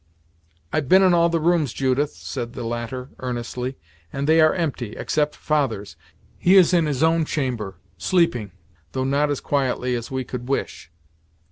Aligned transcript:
"I've 0.73 0.89
been 0.89 1.03
in 1.03 1.13
all 1.13 1.29
the 1.29 1.39
rooms, 1.39 1.73
Judith," 1.73 2.13
said 2.13 2.53
the 2.53 2.63
latter 2.63 3.11
earnestly, 3.19 3.77
"and 4.11 4.25
they 4.25 4.41
are 4.41 4.55
empty, 4.55 4.95
except 4.97 5.35
father's; 5.35 5.95
he 6.39 6.55
is 6.55 6.73
in 6.73 6.87
his 6.87 7.03
own 7.03 7.23
chamber, 7.23 7.75
sleeping, 7.99 8.51
though 8.93 9.03
not 9.03 9.29
as 9.29 9.39
quietly 9.39 9.93
as 9.93 10.09
we 10.09 10.23
could 10.23 10.49
wish." 10.49 10.89